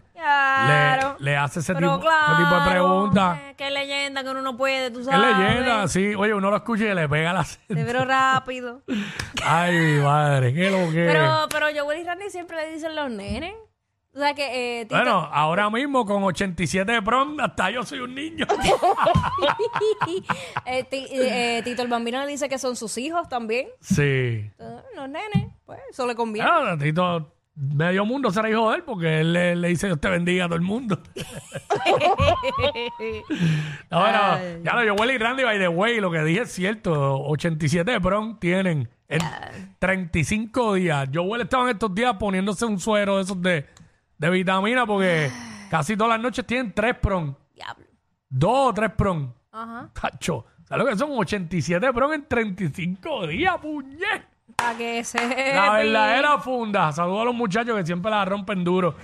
Claro. 0.66 1.16
Le, 1.18 1.30
le 1.32 1.36
hace 1.36 1.60
ese 1.60 1.74
Pero 1.74 1.98
tipo, 1.98 2.10
ese 2.10 2.42
tipo 2.44 2.54
de 2.64 2.70
preguntas. 2.70 3.38
eh, 3.38 3.54
Qué 3.56 3.70
leyenda 3.70 4.22
que 4.22 4.30
uno 4.30 4.42
no 4.42 4.56
puede, 4.56 4.90
tú 4.90 5.00
Es 5.00 5.06
sabes. 5.06 5.36
leyenda, 5.36 5.88
sí. 5.88 6.14
Oye, 6.14 6.34
uno 6.34 6.50
lo 6.50 6.56
escucha 6.56 6.84
y 6.84 6.94
le 6.94 7.08
pega 7.08 7.32
la 7.32 7.44
Te 7.68 7.84
veo 7.84 8.04
rápido. 8.04 8.82
Ay, 9.44 9.76
mi 9.76 10.00
madre, 10.02 10.54
qué 10.54 10.70
lo 10.70 10.90
que. 10.92 11.06
Pero, 11.06 11.46
pero 11.50 11.66
Joel 11.74 12.00
y 12.00 12.04
Randy 12.04 12.30
siempre 12.30 12.56
le 12.56 12.72
dicen 12.72 12.94
los 12.96 13.10
nenes. 13.10 13.54
O 14.14 14.18
sea 14.18 14.32
que, 14.32 14.80
eh, 14.80 14.86
Tito- 14.86 14.96
Bueno, 14.96 15.28
ahora 15.30 15.68
mismo 15.68 16.06
con 16.06 16.24
87 16.24 16.90
de 16.90 17.02
prom, 17.02 17.38
hasta 17.38 17.70
yo 17.70 17.82
soy 17.84 17.98
un 17.98 18.14
niño. 18.14 18.46
eh, 20.64 20.84
ti- 20.84 21.06
eh, 21.12 21.60
Tito 21.64 21.82
el 21.82 21.88
Bambino 21.88 22.20
le 22.20 22.26
dice 22.26 22.48
que 22.48 22.58
son 22.58 22.76
sus 22.76 22.96
hijos 22.98 23.28
también. 23.28 23.68
sí. 23.80 24.02
Eh, 24.02 24.52
los 24.94 25.08
nenes, 25.08 25.48
pues 25.66 25.80
eso 25.90 26.06
le 26.06 26.14
conviene. 26.14 26.48
Claro, 26.48 26.78
Tito, 26.78 27.32
medio 27.56 28.04
mundo 28.04 28.30
será 28.30 28.50
hijo 28.50 28.70
de 28.70 28.76
él 28.76 28.82
porque 28.84 29.20
él 29.20 29.32
le, 29.32 29.56
le 29.56 29.68
dice 29.68 29.86
Dios 29.86 30.00
te 30.00 30.08
bendiga 30.10 30.44
a 30.44 30.48
todo 30.48 30.56
el 30.56 30.62
mundo. 30.62 31.00
No, 33.90 34.00
bueno, 34.00 34.18
Ay. 34.22 34.60
ya 34.64 34.74
lo 34.82 34.96
Joel 34.96 35.10
y 35.12 35.18
Randy, 35.18 35.44
by 35.44 35.58
the 35.58 35.68
way, 35.68 36.00
lo 36.00 36.10
que 36.10 36.22
dije 36.22 36.42
es 36.42 36.52
cierto. 36.52 36.92
87 37.22 37.90
de 37.90 38.00
prom 38.00 38.38
tienen 38.38 38.88
en 39.08 39.20
35 39.78 40.74
días. 40.74 41.08
Joel 41.12 41.42
estaba 41.42 41.64
en 41.64 41.70
estos 41.70 41.94
días 41.94 42.14
poniéndose 42.18 42.64
un 42.66 42.78
suero 42.80 43.16
de 43.16 43.22
esos 43.22 43.40
de, 43.40 43.66
de 44.18 44.30
vitamina 44.30 44.86
porque 44.86 45.30
casi 45.70 45.96
todas 45.96 46.14
las 46.14 46.20
noches 46.20 46.44
tienen 46.46 46.72
tres 46.72 46.96
prom. 46.96 47.34
Diablo. 47.54 47.86
Dos 48.28 48.70
o 48.70 48.74
tres 48.74 48.90
prom. 48.96 49.32
Ajá. 49.52 49.90
Tacho, 49.94 50.44
¿sabes 50.64 50.84
lo 50.84 50.90
que 50.90 50.98
son? 50.98 51.10
87 51.12 51.92
prom 51.92 52.12
en 52.12 52.26
35 52.26 53.26
días, 53.28 53.56
puñet. 53.58 54.26
Para 54.56 54.76
que 54.76 55.04
se. 55.04 55.54
La 55.54 55.70
verdadera 55.72 56.38
funda. 56.38 56.92
Saludos 56.92 57.22
a 57.22 57.24
los 57.26 57.34
muchachos 57.34 57.76
que 57.76 57.86
siempre 57.86 58.10
la 58.10 58.24
rompen 58.24 58.64
duro. 58.64 58.94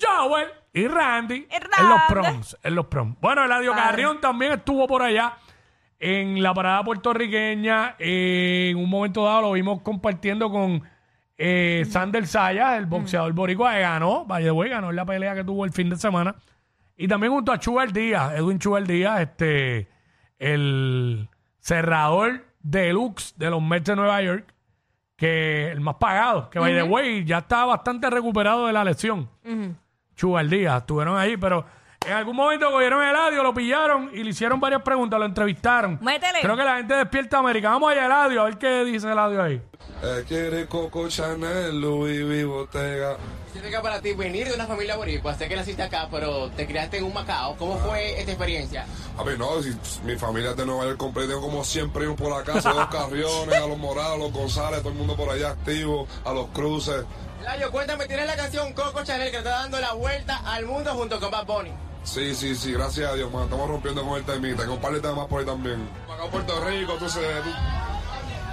Joel 0.00 0.48
y 0.72 0.88
Randy, 0.88 1.46
en 1.50 1.88
los 1.88 2.00
proms. 2.08 2.56
En 2.62 2.74
los 2.74 2.86
proms. 2.86 3.16
Bueno, 3.20 3.44
Eladio 3.44 3.72
Padre. 3.72 3.84
Carrión 3.84 4.20
también 4.20 4.52
estuvo 4.52 4.86
por 4.86 5.02
allá 5.02 5.36
en 5.98 6.42
la 6.42 6.52
parada 6.52 6.82
puertorriqueña. 6.82 7.96
Eh, 7.98 8.70
en 8.70 8.76
un 8.76 8.90
momento 8.90 9.24
dado 9.24 9.42
lo 9.42 9.52
vimos 9.52 9.82
compartiendo 9.82 10.50
con 10.50 10.82
eh, 11.36 11.84
Sander 11.88 12.26
Sayas, 12.26 12.78
el 12.78 12.86
boxeador 12.86 13.32
boricua, 13.32 13.74
que 13.74 13.80
ganó, 13.80 14.26
the 14.38 14.50
way, 14.50 14.70
ganó 14.70 14.90
en 14.90 14.96
la 14.96 15.04
pelea 15.04 15.34
que 15.34 15.44
tuvo 15.44 15.64
el 15.64 15.72
fin 15.72 15.90
de 15.90 15.96
semana. 15.96 16.34
Y 16.96 17.08
también 17.08 17.32
junto 17.32 17.52
a 17.52 17.58
Chuel 17.58 17.92
Díaz, 17.92 18.34
Edwin 18.34 18.58
Chuel 18.58 18.86
Díaz, 18.86 19.20
este, 19.20 19.88
el 20.38 21.28
cerrador 21.58 22.44
deluxe 22.60 23.34
de 23.36 23.50
los 23.50 23.62
Mets 23.62 23.86
de 23.86 23.96
Nueva 23.96 24.22
York, 24.22 24.53
que 25.24 25.70
el 25.70 25.80
más 25.80 25.94
pagado, 25.94 26.50
que 26.50 26.58
by 26.58 26.74
the 26.74 26.82
way 26.82 27.24
ya 27.24 27.38
está 27.38 27.64
bastante 27.64 28.10
recuperado 28.10 28.66
de 28.66 28.74
la 28.74 28.84
lesión. 28.84 29.26
Chugal 30.14 30.50
Díaz, 30.50 30.82
estuvieron 30.82 31.16
ahí, 31.16 31.38
pero 31.38 31.64
en 32.06 32.12
algún 32.12 32.36
momento 32.36 32.70
cogieron 32.70 33.02
el 33.02 33.16
audio, 33.16 33.42
lo 33.42 33.54
pillaron 33.54 34.10
y 34.12 34.22
le 34.22 34.30
hicieron 34.30 34.60
varias 34.60 34.82
preguntas, 34.82 35.18
lo 35.18 35.26
entrevistaron. 35.26 35.98
Métele. 36.00 36.40
Creo 36.42 36.56
que 36.56 36.64
la 36.64 36.76
gente 36.76 36.94
despierta 36.94 37.38
América. 37.38 37.70
Vamos 37.70 37.92
allá 37.92 38.06
al 38.06 38.12
audio, 38.12 38.42
a 38.42 38.44
ver 38.44 38.58
qué 38.58 38.84
dice 38.84 39.10
el 39.10 39.18
audio 39.18 39.42
ahí. 39.42 39.60
Eh, 40.02 40.24
quiere 40.28 40.66
Coco 40.66 41.08
Chanel, 41.08 41.80
Louis 41.80 42.22
V. 42.22 42.44
Bottega. 42.44 43.16
Significa 43.52 43.80
para 43.80 44.00
ti 44.00 44.12
venir 44.12 44.48
de 44.48 44.54
una 44.54 44.66
familia 44.66 44.96
boricua, 44.96 45.34
sé 45.34 45.48
que 45.48 45.56
naciste 45.56 45.82
acá, 45.82 46.08
pero 46.10 46.50
te 46.50 46.66
criaste 46.66 46.98
en 46.98 47.04
un 47.04 47.14
Macao. 47.14 47.56
¿Cómo 47.56 47.78
fue 47.78 48.18
esta 48.18 48.32
experiencia? 48.32 48.84
A 49.16 49.22
ver, 49.22 49.38
no, 49.38 49.62
si 49.62 49.72
mi 50.04 50.16
familia 50.16 50.50
es 50.50 50.56
de 50.56 50.66
Nueva 50.66 50.84
York 50.84 50.98
completa, 50.98 51.34
como 51.34 51.64
100 51.64 51.90
primos 51.90 52.20
por 52.20 52.32
acá, 52.32 52.60
soy 52.60 52.74
los 52.74 52.88
Carriones, 52.90 53.54
a 53.54 53.66
los 53.66 53.78
Morales, 53.78 54.14
a 54.14 54.16
los 54.16 54.32
González, 54.32 54.80
todo 54.80 54.90
el 54.90 54.98
mundo 54.98 55.16
por 55.16 55.30
allá 55.30 55.50
activo, 55.50 56.06
a 56.24 56.32
los 56.32 56.48
Cruces. 56.48 57.04
Eladio, 57.40 57.70
cuéntame, 57.70 58.06
tienes 58.06 58.26
la 58.26 58.36
canción 58.36 58.72
Coco 58.72 59.04
Chanel 59.04 59.30
que 59.30 59.38
está 59.38 59.50
dando 59.50 59.78
la 59.78 59.92
vuelta 59.92 60.40
al 60.44 60.66
mundo 60.66 60.92
junto 60.94 61.20
con 61.20 61.30
Bad 61.30 61.46
Bunny. 61.46 61.72
Sí, 62.04 62.34
sí, 62.34 62.54
sí, 62.54 62.72
gracias 62.72 63.10
a 63.10 63.14
Dios, 63.14 63.32
man, 63.32 63.44
estamos 63.44 63.68
rompiendo 63.68 64.04
con 64.04 64.18
el 64.18 64.24
temita, 64.24 64.62
tengo 64.62 64.74
un 64.74 64.80
par 64.80 64.92
de 64.92 65.00
temas 65.00 65.26
por 65.26 65.40
ahí 65.40 65.46
también. 65.46 65.88
Acá 66.12 66.24
en 66.26 66.30
Puerto 66.30 66.64
Rico, 66.64 66.92
tú 66.98 67.08
sabes, 67.08 67.42
tú- 67.42 67.50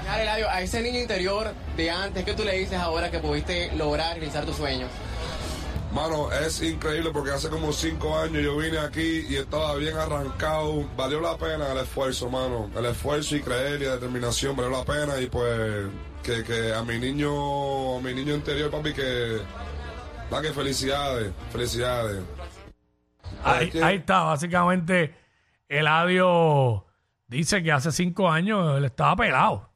Dale, 0.06 0.30
a 0.46 0.62
ese 0.62 0.82
niño 0.82 1.00
interior 1.00 1.54
de 1.78 1.90
antes, 1.92 2.26
¿qué 2.26 2.34
tú 2.34 2.44
le 2.44 2.58
dices 2.58 2.78
ahora 2.80 3.12
que 3.12 3.20
pudiste 3.20 3.72
lograr 3.76 4.16
realizar 4.18 4.46
tus 4.46 4.56
sueños? 4.58 4.90
Mano, 5.94 6.32
es 6.32 6.62
increíble 6.62 7.12
porque 7.12 7.32
hace 7.32 7.50
como 7.50 7.72
5 7.74 8.18
años 8.18 8.42
yo 8.44 8.58
vine 8.58 8.78
aquí 8.80 9.26
y 9.30 9.36
estaba 9.36 9.76
bien 9.76 9.96
arrancado. 9.98 10.86
Valió 10.96 11.20
la 11.20 11.38
pena 11.38 11.72
el 11.74 11.78
esfuerzo, 11.80 12.30
mano. 12.30 12.70
El 12.76 12.86
esfuerzo 12.86 13.36
y 13.36 13.42
creer 13.42 13.82
y 13.82 13.86
la 13.86 13.94
determinación 13.96 14.56
valió 14.56 14.72
la 14.72 14.86
pena 14.86 15.20
y 15.20 15.28
pues 15.28 15.88
que, 16.24 16.44
que 16.46 16.74
a 16.74 16.82
mi 16.84 16.98
niño, 16.98 17.98
a 17.98 18.02
mi 18.02 18.14
niño 18.14 18.34
interior, 18.36 18.72
papi, 18.72 18.94
que... 18.94 19.40
Da 20.30 20.42
que 20.42 20.54
felicidades, 20.54 21.30
felicidades. 21.52 22.22
Ahí, 23.44 23.70
que- 23.70 23.84
ahí 23.84 23.98
está, 23.98 24.22
básicamente 24.24 25.16
el 25.68 25.88
audio 25.88 26.86
dice 27.28 27.64
que 27.64 27.72
hace 27.72 27.92
cinco 27.92 28.30
años 28.30 28.78
él 28.78 28.86
estaba 28.86 29.16
pelado. 29.16 29.70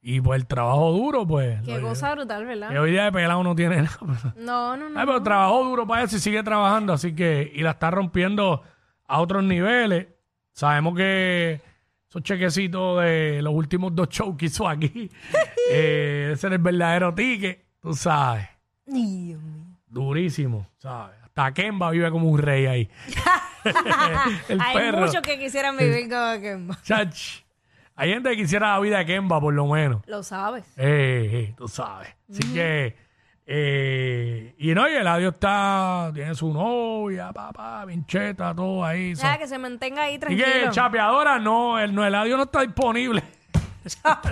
Y 0.00 0.20
pues 0.20 0.40
el 0.40 0.46
trabajo 0.46 0.92
duro, 0.92 1.26
pues. 1.26 1.60
Qué 1.62 1.78
lo- 1.78 1.88
cosa 1.88 2.14
brutal, 2.14 2.44
¿verdad? 2.46 2.70
que 2.70 2.78
hoy 2.78 2.92
día 2.92 3.04
de 3.04 3.12
pelado 3.12 3.42
no 3.42 3.56
tiene 3.56 3.82
nada. 3.82 3.98
No, 4.36 4.76
no, 4.76 4.88
no. 4.88 5.00
Ay, 5.00 5.04
pero 5.06 5.22
trabajó 5.22 5.64
duro 5.64 5.86
para 5.86 6.04
eso 6.04 6.16
y 6.16 6.20
sigue 6.20 6.42
trabajando, 6.44 6.92
así 6.92 7.12
que, 7.14 7.50
y 7.54 7.62
la 7.62 7.72
está 7.72 7.90
rompiendo 7.90 8.62
a 9.08 9.20
otros 9.20 9.42
niveles. 9.42 10.06
Sabemos 10.52 10.94
que 10.96 11.60
esos 12.08 12.22
chequecitos 12.22 13.02
de 13.02 13.40
los 13.42 13.52
últimos 13.52 13.94
dos 13.96 14.08
shows 14.08 14.36
que 14.36 14.46
hizo 14.46 14.68
aquí, 14.68 15.10
eh, 15.72 16.30
ese 16.32 16.46
es 16.46 16.52
el 16.52 16.58
verdadero 16.58 17.12
ticket, 17.12 17.66
tú 17.80 17.92
sabes. 17.92 18.48
Dios 18.86 19.40
mío. 19.42 19.66
Durísimo, 19.88 20.68
¿sabes? 20.78 21.16
Hasta 21.36 21.52
Kemba 21.52 21.90
vive 21.90 22.10
como 22.10 22.30
un 22.30 22.38
rey 22.38 22.64
ahí. 22.64 22.88
el 24.48 24.58
Hay 24.58 24.74
perro. 24.74 25.00
muchos 25.00 25.20
que 25.20 25.38
quisieran 25.38 25.76
vivir 25.76 26.08
como 26.08 26.40
Kemba. 26.40 26.78
Chach. 26.82 27.40
Hay 27.94 28.08
gente 28.10 28.30
que 28.30 28.36
quisiera 28.38 28.72
la 28.72 28.80
vida 28.80 28.96
de 28.98 29.04
Kemba, 29.06 29.38
por 29.38 29.52
lo 29.52 29.66
menos. 29.66 30.00
Lo 30.06 30.22
sabes. 30.22 30.64
Eh, 30.78 31.28
eh, 31.50 31.54
tú 31.58 31.68
sabes. 31.68 32.08
Así 32.30 32.54
que, 32.54 32.96
eh, 33.44 34.54
y 34.56 34.74
no, 34.74 34.88
y 34.88 34.94
el 34.94 35.06
audio 35.06 35.28
está, 35.28 36.10
tiene 36.14 36.34
su 36.34 36.50
novia, 36.54 37.30
papá, 37.34 37.84
bien 37.84 38.06
cheta, 38.06 38.54
todo 38.54 38.82
ahí. 38.82 39.14
Ya, 39.14 39.20
¿sabes? 39.20 39.38
que 39.40 39.46
se 39.48 39.58
mantenga 39.58 40.04
ahí 40.04 40.14
Y 40.14 40.18
tranquilo. 40.18 40.46
que 40.46 40.70
chapeadora 40.70 41.38
no, 41.38 41.78
el, 41.78 41.94
no, 41.94 42.02
el 42.06 42.14
audio 42.14 42.38
no 42.38 42.44
está 42.44 42.62
disponible. 42.62 43.22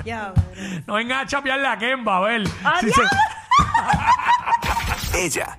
Ya, 0.07 0.33
No 0.87 0.95
venga 0.95 1.21
a 1.21 1.27
chapearle 1.27 1.67
a 1.67 1.77
Kemba, 1.77 2.17
a 2.17 2.21
ver. 2.21 2.45
¡Ah, 2.65 2.79
si 2.81 2.89
se- 2.91 3.03
Ella 5.27 5.59